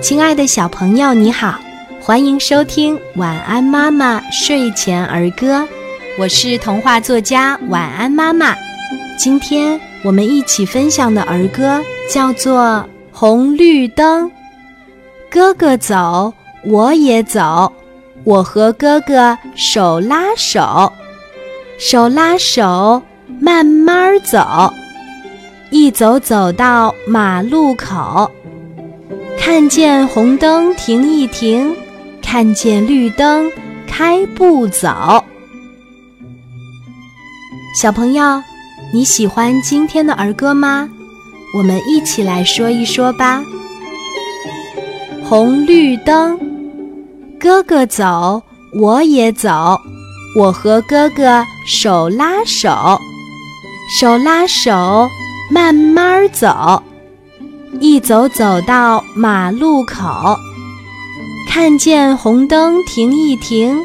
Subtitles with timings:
[0.00, 1.58] 亲爱的小朋友，你好，
[2.00, 5.60] 欢迎收听《晚安妈妈睡前儿歌》，
[6.18, 8.56] 我是童话作家晚安妈妈。
[9.18, 11.80] 今天我们一起分享的儿歌
[12.10, 12.62] 叫做
[13.12, 14.26] 《红绿灯》。
[15.30, 16.32] 哥哥走，
[16.64, 17.72] 我也走，
[18.24, 20.92] 我和哥哥手拉手，
[21.78, 23.00] 手拉手
[23.38, 24.72] 慢慢走，
[25.70, 28.30] 一走走到马路口。
[29.38, 31.74] 看见红灯停一停，
[32.22, 33.50] 看见绿灯
[33.86, 35.24] 开不走。
[37.74, 38.42] 小朋友，
[38.92, 40.88] 你喜欢今天的儿歌吗？
[41.56, 43.42] 我们一起来说一说吧。
[45.24, 46.38] 红绿灯，
[47.38, 48.42] 哥哥走，
[48.74, 49.78] 我也走，
[50.38, 52.98] 我和哥哥手拉手，
[53.98, 55.08] 手拉手
[55.50, 56.82] 慢慢走。
[57.80, 60.36] 一走走到马路口，
[61.48, 63.76] 看见红灯停一停，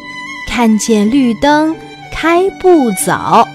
[0.48, 1.76] 看见绿灯
[2.12, 3.48] 开步走。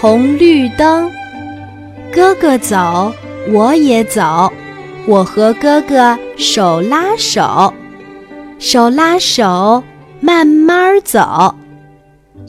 [0.00, 1.10] 红绿灯，
[2.12, 3.12] 哥哥走，
[3.52, 4.52] 我也走，
[5.06, 7.72] 我和哥哥手拉手，
[8.58, 9.82] 手拉手
[10.20, 11.54] 慢慢走，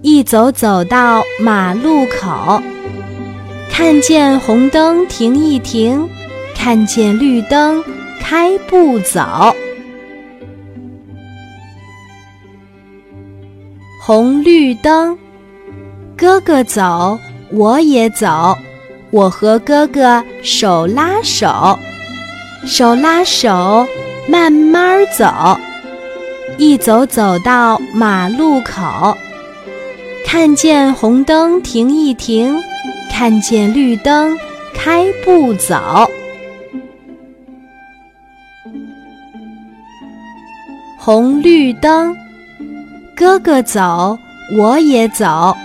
[0.02, 2.62] 一走走到马路口。
[3.70, 6.08] 看见红灯停一停，
[6.54, 7.82] 看见绿灯
[8.20, 9.22] 开不走。
[14.02, 15.18] 红绿灯，
[16.18, 17.18] 哥哥走，
[17.52, 18.58] 我也走，
[19.12, 21.80] 我和哥哥手拉手，
[22.66, 23.88] 手拉手
[24.28, 25.58] 慢慢走，
[26.58, 29.16] 一走走到马路口，
[30.26, 32.56] 看见红灯停一停。
[33.10, 34.38] 看见绿灯，
[34.74, 35.76] 开步走。
[40.98, 42.16] 红绿灯，
[43.16, 44.18] 哥哥走，
[44.58, 45.56] 我也走，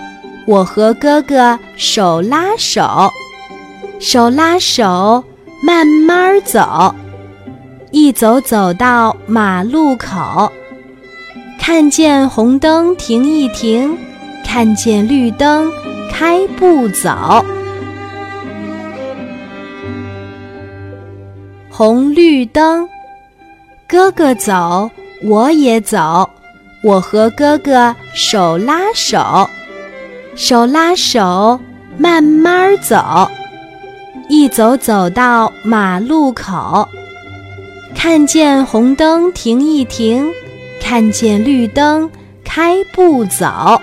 [0.45, 3.09] 我和哥哥手拉手，
[3.99, 5.23] 手拉手
[5.63, 6.93] 慢慢走，
[7.91, 10.51] 一走走到马路口，
[11.59, 13.97] 看见红灯停一停，
[14.43, 15.71] 看见绿灯。
[16.11, 17.45] 开步走，
[21.69, 22.87] 红绿灯，
[23.87, 24.89] 哥哥走，
[25.23, 26.29] 我也走，
[26.83, 29.49] 我和哥哥手拉手，
[30.35, 31.59] 手拉手
[31.97, 33.29] 慢慢走，
[34.29, 36.87] 一走走到马路口，
[37.93, 40.31] 看见红灯停一停，
[40.81, 42.09] 看见绿灯
[42.43, 43.81] 开步走。